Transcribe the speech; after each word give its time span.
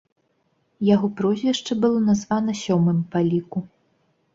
Яго 0.95 1.07
прозвішча 1.21 1.79
было 1.85 2.03
названа 2.09 2.51
сёмым 2.67 3.09
па 3.15 3.19
ліку. 3.33 3.69